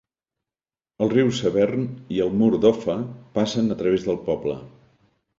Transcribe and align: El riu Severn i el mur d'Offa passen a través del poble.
El 1.05 1.09
riu 1.09 1.27
Severn 1.39 1.83
i 2.15 2.21
el 2.25 2.33
mur 2.39 2.49
d'Offa 2.63 2.95
passen 3.35 3.69
a 3.69 3.77
través 3.83 4.07
del 4.07 4.19
poble. 4.31 4.57